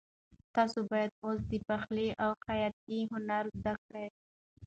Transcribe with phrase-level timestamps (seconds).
[0.55, 4.07] تاسو باید اوس د پخلي او خیاطۍ هنر زده کړئ.